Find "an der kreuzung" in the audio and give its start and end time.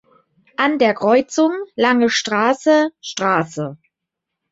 0.57-1.51